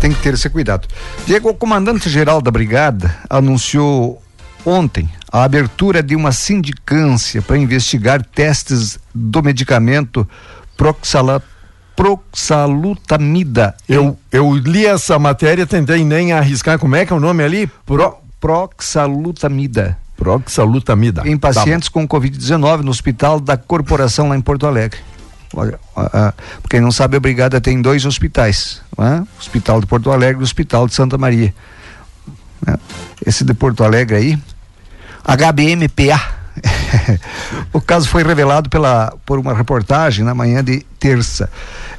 [0.00, 0.88] Tem que ter esse cuidado.
[1.26, 4.22] Diego, o comandante-geral da brigada anunciou
[4.64, 10.26] ontem a abertura de uma sindicância para investigar testes do medicamento
[10.76, 13.74] proxalutamida.
[13.88, 16.78] Eu, eu li essa matéria, tentei nem arriscar.
[16.78, 17.66] Como é que é o nome ali?
[17.84, 19.98] Pro, Proxalutamida.
[20.16, 21.22] proxalutamida.
[21.28, 25.00] em Tá pacientes com Covid-19 no hospital da corporação lá em Porto Alegre.
[25.50, 26.34] Pra
[26.68, 29.20] quem não sabe, a Brigada tem dois hospitais: é?
[29.20, 31.54] o Hospital de Porto Alegre e Hospital de Santa Maria.
[32.66, 32.76] né?
[33.24, 34.38] Esse de Porto Alegre aí,
[35.24, 36.38] HBMPA.
[37.72, 41.48] o caso foi revelado pela, por uma reportagem na manhã de terça.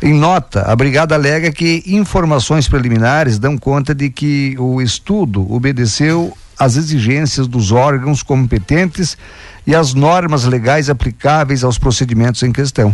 [0.02, 6.36] Em nota, a Brigada alega que informações preliminares dão conta de que o estudo obedeceu
[6.58, 9.18] às exigências dos órgãos competentes
[9.66, 12.94] e às normas legais aplicáveis aos procedimentos em questão.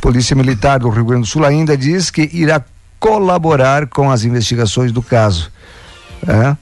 [0.00, 2.62] Polícia Militar do Rio Grande do Sul ainda diz que irá
[3.00, 5.50] colaborar com as investigações do caso.
[6.26, 6.56] É.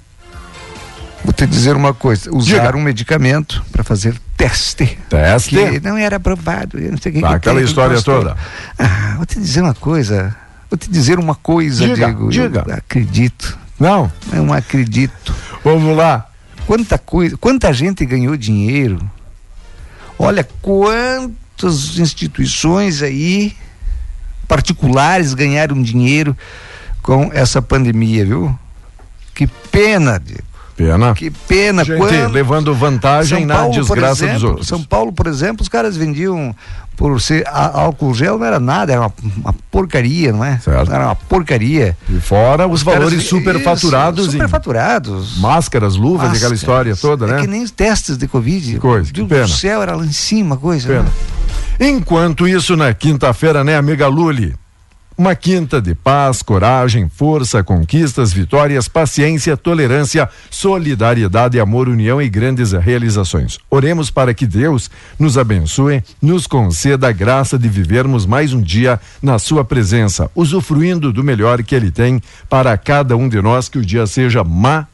[1.24, 2.76] Vou te dizer uma coisa: usar Diga.
[2.76, 4.98] um medicamento para fazer teste.
[5.08, 5.50] Teste?
[5.56, 6.78] Que não era aprovado.
[6.78, 8.36] eu Não sei Tá, que aquela história toda.
[8.78, 10.34] Ah, vou te dizer uma coisa.
[10.70, 12.28] Vou te dizer uma coisa, Diga, Diego.
[12.30, 12.64] diga.
[12.66, 13.58] Eu acredito.
[13.78, 15.34] Não, Não acredito.
[15.64, 16.26] vamos lá.
[16.66, 18.98] Quanta coisa, quanta gente ganhou dinheiro.
[20.18, 20.46] Olha
[21.56, 23.54] quantas instituições aí
[24.48, 26.36] particulares ganharam dinheiro
[27.02, 28.58] com essa pandemia, viu?
[29.34, 30.42] Que pena, Diego.
[30.76, 31.14] Pena.
[31.14, 31.84] Que pena.
[31.84, 34.66] Gente, quando- levando vantagem São na Paulo, desgraça exemplo, dos outros.
[34.68, 36.54] São Paulo, por exemplo, os caras vendiam
[36.96, 40.58] por ser álcool gel não era nada, era uma, uma porcaria, não é?
[40.58, 40.92] Certo.
[40.92, 41.96] Era uma porcaria.
[42.08, 45.38] E fora os, caras- valores superfaturados Isso, em superfaturados.
[45.38, 46.36] máscaras, luvas, Máscaras.
[46.42, 47.40] aquela história toda, É né?
[47.42, 48.72] que nem os testes de Covid.
[48.74, 49.42] Que coisa, que Deus pena.
[49.44, 50.88] do céu, era lá em cima coisa.
[50.88, 51.02] Pena.
[51.04, 51.10] né?
[51.78, 54.54] Enquanto isso, na quinta-feira, né, amiga Luli?
[55.18, 62.72] Uma quinta de paz, coragem, força, conquistas, vitórias, paciência, tolerância, solidariedade, amor, união e grandes
[62.72, 63.58] realizações.
[63.70, 69.00] Oremos para que Deus nos abençoe, nos conceda a graça de vivermos mais um dia
[69.22, 73.78] na Sua presença, usufruindo do melhor que Ele tem para cada um de nós, que
[73.78, 74.93] o dia seja maravilhoso,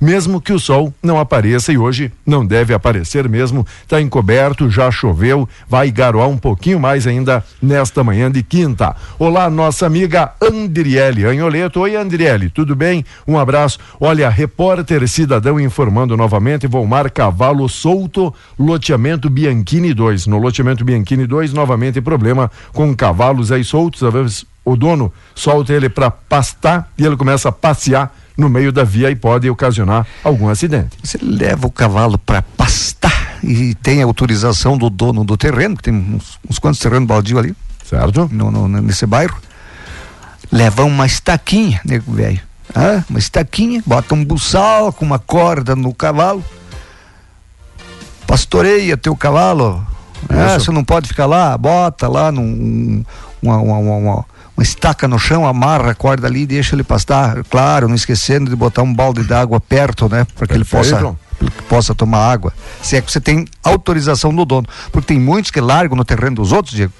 [0.00, 4.90] mesmo que o sol não apareça e hoje não deve aparecer mesmo, está encoberto, já
[4.90, 8.96] choveu, vai garoar um pouquinho mais ainda nesta manhã de quinta.
[9.18, 11.80] Olá, nossa amiga Andriele Anholeto.
[11.80, 13.04] Oi, Andriele, tudo bem?
[13.26, 13.78] Um abraço.
[14.00, 20.26] Olha, repórter cidadão informando novamente, Volmar Cavalo Solto, loteamento Bianchini 2.
[20.26, 24.02] No loteamento Bianchini 2, novamente problema com cavalos aí soltos,
[24.64, 29.10] o dono solta ele para pastar e ele começa a passear no meio da via
[29.10, 30.96] e pode ocasionar algum acidente.
[31.02, 35.94] Você leva o cavalo para pastar e tem autorização do dono do terreno, que tem
[35.94, 37.54] uns, uns quantos terrenos baldio ali,
[37.88, 38.28] Certo?
[38.32, 39.36] no, no- nesse bairro.
[40.50, 42.40] Leva uma estaquinha, nego velho.
[42.74, 46.42] Ah, uma estaquinha, bota um buçal com uma corda no cavalo,
[48.26, 49.86] pastoreia teu cavalo.
[50.28, 53.04] Ah, você não pode ficar lá, bota lá num,
[53.42, 54.24] uma, uma, uma, uma-
[54.56, 57.42] uma estaca no chão, amarra a corda ali e deixa ele pastar.
[57.44, 60.26] Claro, não esquecendo de botar um balde d'água perto, né?
[60.36, 62.52] Para que ele possa, que possa tomar água.
[62.80, 64.66] Se é que você tem autorização do dono.
[64.92, 66.92] Porque tem muitos que largam no terreno dos outros, Diego,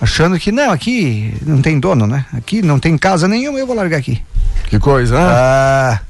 [0.00, 2.24] achando que não, aqui não tem dono, né?
[2.32, 4.22] Aqui não tem casa nenhuma, eu vou largar aqui.
[4.68, 5.26] Que coisa, né?
[5.26, 6.00] Ah,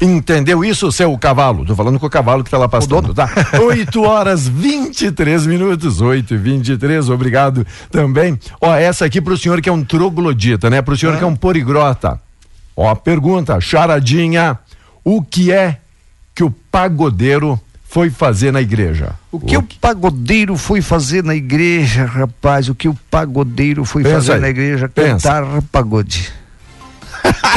[0.00, 1.64] Entendeu isso, seu cavalo?
[1.64, 3.28] Tô falando com o cavalo que tá lá pastando, tá?
[3.58, 8.38] 8 horas 23 minutos, 8 e 23 obrigado também.
[8.60, 10.82] Ó, essa aqui pro senhor que é um troglodita, né?
[10.82, 12.20] Pro senhor que é um poligrota.
[12.76, 14.58] Ó, pergunta, charadinha,
[15.02, 15.78] o que é
[16.34, 19.14] que o pagodeiro foi fazer na igreja?
[19.32, 22.68] O que o, o pagodeiro foi fazer na igreja, rapaz?
[22.68, 24.40] O que o pagodeiro foi Pensa fazer aí.
[24.40, 24.90] na igreja?
[24.90, 25.30] Pensa.
[25.32, 26.30] Cantar pagode.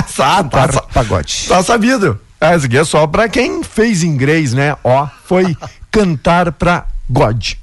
[0.08, 1.46] Sabe, Cantar tá, pagode.
[1.50, 2.18] tá sabido.
[2.42, 4.76] Ah, Esse aqui é só pra quem fez inglês, né?
[4.84, 5.56] Ó, foi
[5.92, 7.54] cantar pra God.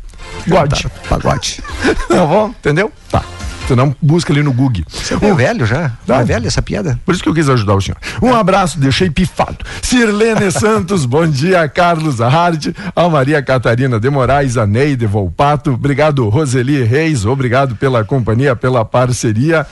[0.46, 0.72] God.
[1.08, 1.62] Pagode.
[2.08, 2.48] Tá bom?
[2.48, 2.92] Entendeu?
[3.10, 3.22] Tá.
[3.66, 4.84] Você não busca ali no Google.
[4.88, 5.90] Você é velho já?
[6.06, 6.20] Tá.
[6.20, 7.00] É velho essa piada?
[7.04, 7.96] Por isso que eu quis ajudar o senhor.
[8.22, 9.58] Um abraço, deixei pifado.
[9.82, 11.68] Sirlene Santos, bom dia.
[11.68, 15.72] Carlos Hart, a Maria Catarina de Moraes, a Neide Volpato.
[15.72, 17.24] Obrigado, Roseli Reis.
[17.26, 19.66] Obrigado pela companhia, pela parceria.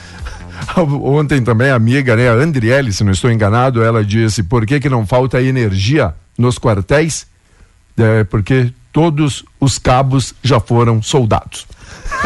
[1.02, 4.80] Ontem também a amiga, né, a Andriele, se não estou enganado, ela disse: por que,
[4.80, 7.26] que não falta energia nos quartéis?
[7.96, 11.66] É, porque todos os cabos já foram soldados.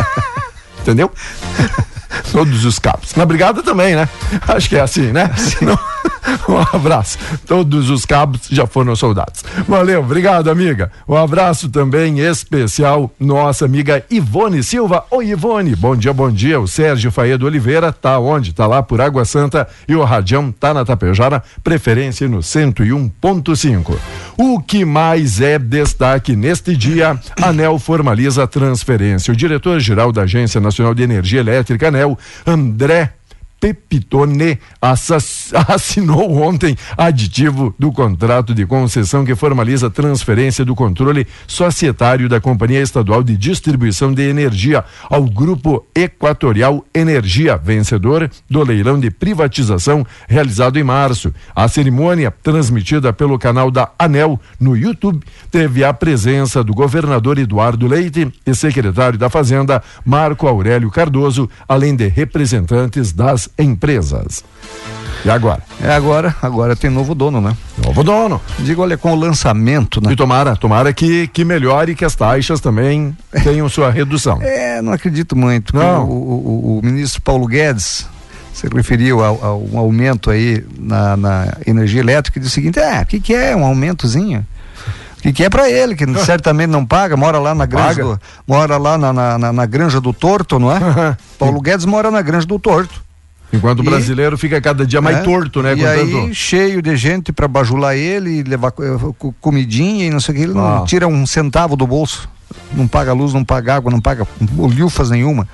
[0.80, 1.12] Entendeu?
[2.32, 3.14] Todos os cabos.
[3.14, 4.08] Na brigada também, né?
[4.48, 5.30] Acho que é assim, né?
[5.60, 5.78] Não-
[6.48, 7.18] Um abraço.
[7.46, 9.44] Todos os cabos já foram soldados.
[9.66, 10.90] Valeu, obrigado, amiga.
[11.06, 15.04] Um abraço também especial, nossa amiga Ivone Silva.
[15.10, 15.76] Oi, Ivone.
[15.76, 16.58] Bom dia, bom dia.
[16.60, 18.52] O Sérgio Faedo Oliveira tá onde?
[18.52, 23.96] Tá lá por Água Santa e o Radião tá na Tapejara, preferência no 101.5.
[24.36, 27.18] O que mais é destaque neste dia?
[27.42, 29.32] ANEL formaliza a transferência.
[29.32, 33.17] O diretor-geral da Agência Nacional de Energia Elétrica, ANEL, André
[33.60, 42.28] Pepitone assinou ontem aditivo do contrato de concessão que formaliza a transferência do controle societário
[42.28, 49.10] da Companhia Estadual de Distribuição de Energia ao Grupo Equatorial Energia, vencedor do leilão de
[49.10, 51.34] privatização realizado em março.
[51.54, 57.86] A cerimônia, transmitida pelo canal da ANEL no YouTube, teve a presença do governador Eduardo
[57.86, 64.44] Leite e secretário da Fazenda, Marco Aurélio Cardoso, além de representantes das empresas.
[65.24, 65.62] E agora?
[65.82, 67.56] É agora, agora tem novo dono, né?
[67.84, 68.40] Novo dono.
[68.60, 70.12] Digo, olha, com o lançamento, né?
[70.12, 74.40] E tomara, tomara que, que melhore e que as taxas também tenham sua redução.
[74.40, 75.74] É, não acredito muito.
[75.76, 76.04] Não.
[76.04, 78.06] O, o- o ministro Paulo Guedes
[78.54, 82.78] se referiu ao, ao um aumento aí na, na energia elétrica e disse o seguinte:
[82.78, 84.46] é, o que, que é um aumentozinho?
[85.18, 88.04] O que, que é para ele, que certamente não paga, mora lá na granja paga.
[88.04, 90.78] do, mora lá na, na, na- na granja do Torto, não é?
[91.36, 93.07] Paulo Guedes mora na granja do Torto.
[93.52, 95.74] Enquanto o E- brasileiro fica cada dia mais É, torto, né?
[95.74, 100.34] E aí, cheio de gente para bajular ele, levar eh, co- comidinha e não sei
[100.34, 100.78] o que, ele Ah.
[100.78, 102.28] não tira um centavo do bolso.
[102.72, 105.48] Não paga luz, não paga água, não paga bolhufas nenhuma.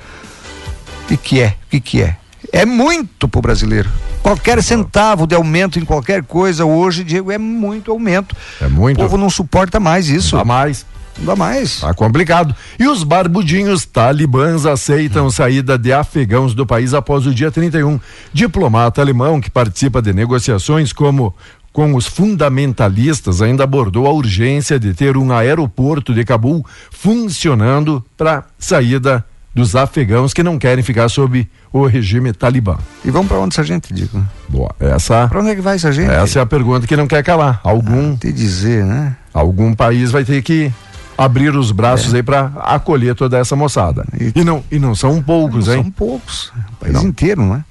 [1.04, 1.48] O que, que é?
[1.66, 2.16] O que, que é?
[2.52, 3.88] É muito pro brasileiro.
[4.22, 8.34] Qualquer centavo de aumento em qualquer coisa hoje, Diego, é muito aumento.
[8.60, 8.96] É muito.
[8.98, 10.36] O povo não suporta mais isso.
[10.36, 10.86] Dá mais.
[11.18, 11.80] Não dá mais.
[11.80, 12.54] Tá complicado.
[12.78, 18.00] E os barbudinhos talibãs aceitam saída de afegãos do país após o dia 31.
[18.32, 21.34] Diplomata alemão que participa de negociações como
[21.72, 28.44] com os fundamentalistas ainda abordou a urgência de ter um aeroporto de Cabul funcionando para
[28.58, 29.24] saída
[29.54, 32.76] dos afegãos que não querem ficar sob o regime talibã.
[33.04, 34.24] E vamos para onde essa gente, Diego?
[34.48, 36.10] Boa, essa Para onde é que vai essa gente?
[36.10, 37.60] essa é a pergunta que não quer calar.
[37.62, 39.16] Algum Te dizer, né?
[39.32, 40.72] algum país vai ter que
[41.16, 44.04] abrir os braços aí para acolher toda essa moçada.
[44.20, 45.82] E- E não, e não são poucos, Não hein?
[45.82, 46.52] São poucos.
[46.72, 47.02] O país Não.
[47.04, 47.64] inteiro, não é?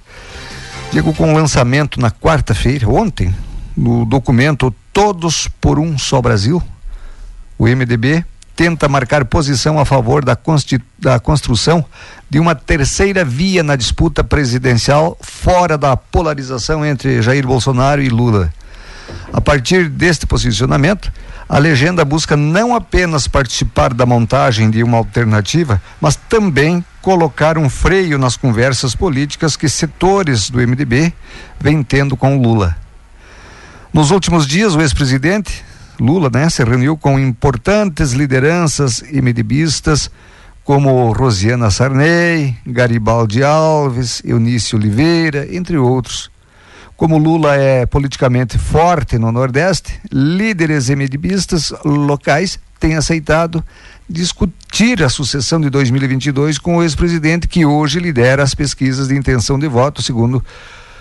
[0.92, 3.34] Digo, com o lançamento na quarta-feira, ontem,
[3.76, 6.62] no documento Todos por um Só Brasil,
[7.58, 8.24] o MDB
[8.56, 10.38] tenta marcar posição a favor da,
[11.00, 11.84] da construção
[12.30, 18.54] de uma terceira via na disputa presidencial fora da polarização entre Jair Bolsonaro e Lula.
[19.34, 21.12] A partir deste posicionamento,
[21.54, 27.70] a legenda busca não apenas participar da montagem de uma alternativa, mas também colocar um
[27.70, 31.14] freio nas conversas políticas que setores do MDB
[31.60, 32.76] vêm tendo com Lula.
[33.94, 35.64] Nos últimos dias, o ex-presidente
[36.00, 40.10] Lula né, se reuniu com importantes lideranças MDBistas
[40.64, 46.33] como Rosiana Sarney, Garibaldi Alves, Eunício Oliveira, entre outros.
[47.04, 53.62] Como Lula é politicamente forte no Nordeste, líderes MDBistas locais têm aceitado
[54.10, 59.60] discutir a sucessão de 2022 com o ex-presidente que hoje lidera as pesquisas de intenção
[59.60, 60.42] de voto, segundo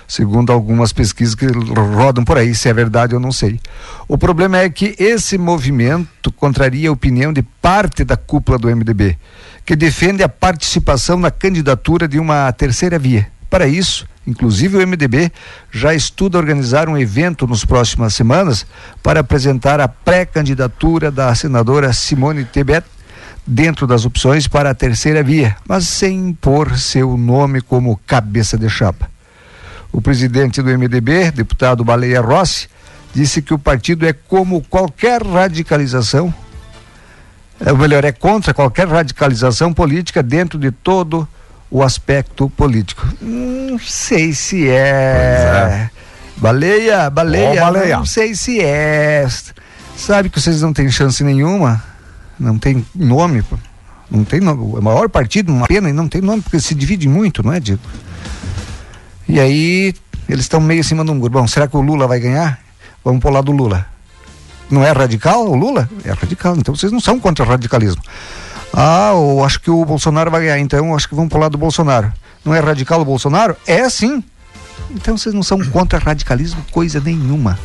[0.08, 3.60] segundo algumas pesquisas que rodam por aí, se é verdade eu não sei.
[4.08, 9.16] O problema é que esse movimento contraria a opinião de parte da cúpula do MDB,
[9.64, 13.28] que defende a participação na candidatura de uma terceira via.
[13.48, 15.32] Para isso, inclusive o MDB
[15.70, 18.66] já estuda organizar um evento nas próximas semanas
[19.03, 22.86] para apresentar a pré-candidatura da senadora Simone Tebet
[23.47, 28.68] dentro das opções para a terceira via, mas sem impor seu nome como cabeça de
[28.68, 29.11] chapa.
[29.90, 32.68] O presidente do MDB, deputado Baleia Rossi,
[33.12, 36.32] disse que o partido é como qualquer radicalização,
[37.66, 41.28] ou melhor, é contra qualquer radicalização política dentro de todo
[41.73, 43.07] o aspecto político.
[43.20, 45.89] Não sei se é.
[46.37, 47.97] Baleia, baleia, Ó, baleia.
[47.97, 49.27] não sei se é.
[49.97, 51.83] Sabe que vocês não têm chance nenhuma,
[52.39, 53.43] não tem nome,
[54.11, 54.79] não tem nome.
[54.79, 57.59] O maior partido, uma pena, e não tem nome, porque se divide muito, não é,
[57.59, 57.81] Diego?
[59.27, 59.95] E aí,
[60.29, 61.31] eles estão meio em cima do muro.
[61.33, 62.59] Bom, será que o Lula vai ganhar?
[63.03, 63.87] Vamos lado do Lula.
[64.70, 65.89] Não é radical o Lula?
[66.05, 68.03] É radical, então vocês não são contra o radicalismo.
[68.73, 71.59] Ah, eu acho que o Bolsonaro vai ganhar, então acho que vamos pro lado do
[71.59, 72.12] Bolsonaro.
[72.45, 73.57] Não é radical o Bolsonaro?
[73.66, 74.25] É sim.
[74.91, 77.59] Então vocês não são contra radicalismo coisa nenhuma.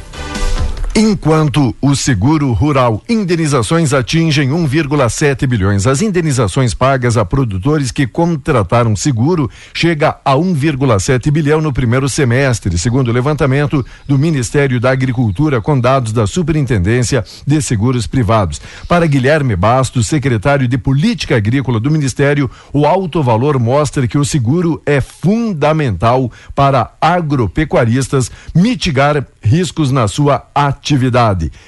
[1.00, 8.96] Enquanto o seguro rural indenizações atingem 1,7 bilhões, as indenizações pagas a produtores que contrataram
[8.96, 15.62] seguro chega a 1,7 bilhão no primeiro semestre, segundo o levantamento do Ministério da Agricultura
[15.62, 18.60] com dados da Superintendência de Seguros Privados.
[18.88, 24.26] Para Guilherme Bastos, secretário de Política Agrícola do Ministério, o alto valor mostra que o
[24.26, 30.87] seguro é fundamental para agropecuaristas mitigar riscos na sua atividade.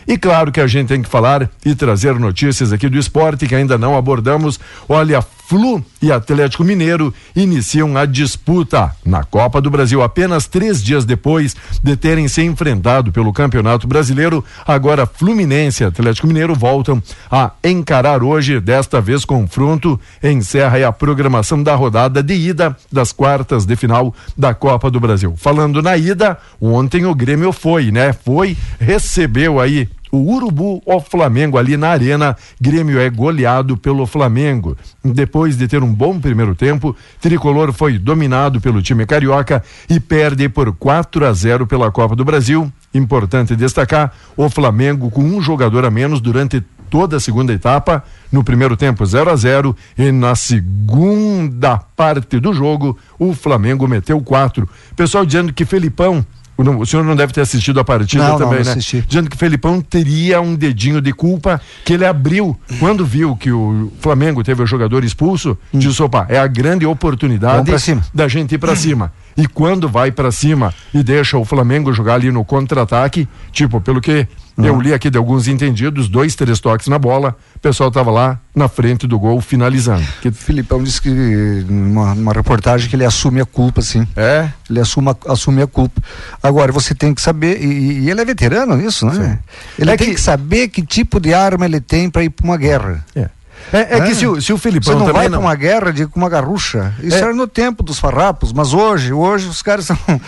[0.07, 3.55] E claro que a gente tem que falar e trazer notícias aqui do esporte que
[3.55, 4.59] ainda não abordamos.
[4.87, 11.05] Olha, Flu e Atlético Mineiro iniciam a disputa na Copa do Brasil apenas três dias
[11.05, 14.45] depois de terem se enfrentado pelo Campeonato Brasileiro.
[14.63, 21.63] Agora Fluminense e Atlético Mineiro voltam a encarar hoje, desta vez confronto, encerra a programação
[21.63, 25.33] da rodada de ida das quartas de final da Copa do Brasil.
[25.35, 28.13] Falando na ida, ontem o Grêmio foi, né?
[28.13, 32.35] Foi, recebeu aí o Urubu ao Flamengo ali na arena.
[32.59, 34.77] Grêmio é goleado pelo Flamengo.
[35.03, 40.49] Depois de ter um bom primeiro tempo, Tricolor foi dominado pelo time carioca e perde
[40.49, 42.71] por 4 a 0 pela Copa do Brasil.
[42.93, 48.03] Importante destacar o Flamengo com um jogador a menos durante toda a segunda etapa.
[48.31, 54.19] No primeiro tempo 0 a 0 e na segunda parte do jogo o Flamengo meteu
[54.21, 54.67] quatro.
[54.95, 56.25] Pessoal dizendo que Felipão
[56.59, 58.71] o não- o senhor não deve ter assistido a partida Não, não, também, não né?
[58.71, 59.03] assisti.
[59.07, 63.91] Dizendo que Felipão teria um dedinho de culpa que ele abriu quando viu que o
[64.01, 66.91] Flamengo teve o jogador expulso, disse, opa, é a grande Hum.
[66.91, 68.01] Oportunidade pra cima.
[68.13, 69.11] da gente ir pra cima.
[69.41, 74.01] E quando vai pra cima e deixa o Flamengo jogar ali no contra-ataque, tipo, pelo
[74.01, 74.27] que
[74.57, 78.37] eu li aqui de alguns entendidos, dois, três toques na bola, o pessoal tava lá
[78.53, 80.03] na frente do gol finalizando.
[80.21, 84.05] Que O Filipão disse que numa, numa reportagem que ele assume a culpa, sim.
[84.17, 86.01] é, Ele assume a, assume a culpa.
[86.43, 89.39] Agora, você tem que saber, e, e ele é veterano nisso, né?
[89.77, 90.21] Ele É tem que- que...
[90.21, 93.05] saber que tipo de arma ele tem para ir para uma guerra.
[93.15, 93.29] é.
[93.71, 94.13] É, é que É.
[94.15, 95.39] se o, se o Você Felipão não também vai não...
[95.39, 96.93] para uma guerra de, com uma garrucha.
[97.01, 97.21] Isso É.
[97.21, 99.97] era no tempo dos farrapos, mas hoje, hoje os caras são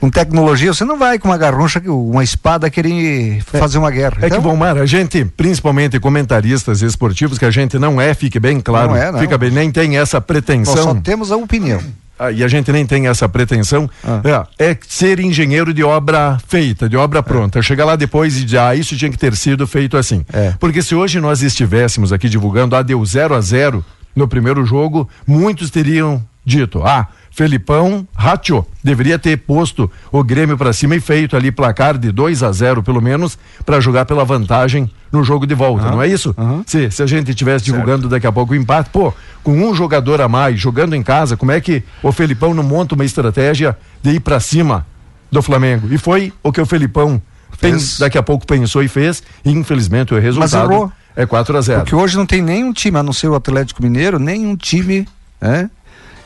[0.00, 4.18] com tecnologia, você não vai com uma garrucha, uma espada querer fazer uma guerra.
[4.22, 8.38] É Então, que, Valmar, a gente, principalmente comentaristas esportivos, que a gente não é, fique
[8.38, 9.18] bem claro, Não é, não.
[9.18, 10.76] fica bem, nem tem essa nós pretensão.
[10.76, 11.80] só temos a opinião.
[12.18, 14.46] Ah, e a gente nem tem essa pretensão, Ah.
[14.58, 17.60] é, é ser engenheiro de obra feita, de obra pronta.
[17.60, 20.24] Chegar lá depois e dizer, ah, isso tinha que ter sido feito assim.
[20.32, 20.54] É.
[20.60, 23.84] Porque se hoje nós estivéssemos aqui divulgando, ah, deu 0 a 0
[24.14, 28.66] no primeiro jogo, muitos teriam dito, ah, Felipão rachou.
[28.82, 32.80] Deveria ter posto o Grêmio para cima e feito ali placar de 2 a 0
[32.80, 36.34] pelo menos, para jogar pela vantagem no jogo de volta, não é isso?
[36.64, 39.12] Se, se a gente estivesse divulgando daqui a pouco o empate, pô,
[39.42, 42.94] com um jogador a mais, jogando em casa, como é que o Felipão não monta
[42.94, 44.86] uma estratégia de ir para cima
[45.30, 45.88] do Flamengo?
[45.92, 47.20] E foi o que o Felipão
[47.58, 47.98] Fez.
[47.98, 50.92] daqui a pouco pensou e fez, e infelizmente o resultado errou.
[51.16, 53.82] é 4 a 0 Porque hoje não tem nenhum time, a não ser o Atlético
[53.82, 55.06] Mineiro, nenhum time
[55.40, 55.68] né,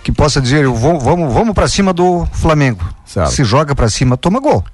[0.03, 2.85] que possa dizer, eu vou- vamos, vamos para cima do Flamengo.
[3.05, 3.31] Certo.
[3.33, 4.65] Se joga para cima, toma gol.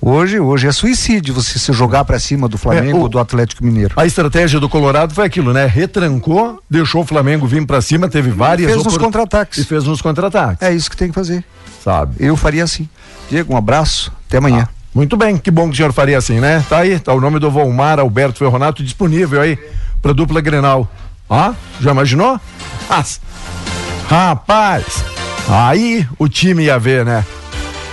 [0.00, 3.18] Hoje, hoje é suicídio você se jogar para cima do Flamengo É, o- ou do
[3.18, 3.94] Atlético Mineiro.
[3.96, 5.66] A estratégia do Colorado foi aquilo, né?
[5.66, 9.58] Retrancou, deixou o Flamengo vir para cima, teve várias fez nos opor- contra-ataques.
[9.58, 11.44] E fez nos contra-ataques, É isso que tem que fazer.
[11.82, 12.14] sabe?
[12.20, 12.88] Eu faria assim.
[13.28, 14.68] Diego, um abraço, até amanhã.
[14.94, 16.64] Muito bem, que bom que o senhor faria assim, né?
[16.68, 19.58] Tá aí, tá o nome do Volmar Alberto Ferronato disponível aí
[20.00, 20.88] pra dupla Grenal.
[21.28, 22.40] Ah, já imaginou?
[22.88, 23.20] As-
[24.08, 25.04] Rapaz,
[25.50, 27.22] aí o time ia ver, né?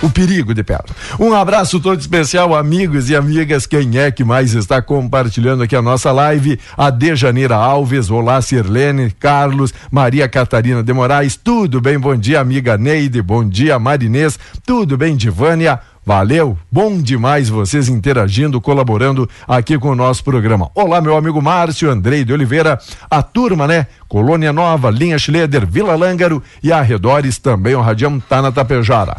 [0.02, 0.94] O perigo de perto.
[1.20, 3.66] Um abraço todo especial, amigos e amigas.
[3.66, 6.58] Quem é que mais está compartilhando aqui a nossa live?
[6.74, 11.98] A Dejaneira Alves, olá, Sirlene, Carlos, Maria Catarina de Moraes, tudo bem?
[11.98, 15.80] Bom dia, amiga Neide, bom dia, Marinês, tudo bem, Divânia?
[16.08, 20.70] Valeu, bom demais vocês interagindo, colaborando aqui com o nosso programa.
[20.72, 22.78] Olá, meu amigo Márcio Andrei de Oliveira,
[23.10, 23.88] a turma, né?
[24.06, 29.14] Colônia Nova, Linha Schleder, Vila Lângaro e arredores também o Radião tá na Tapejara.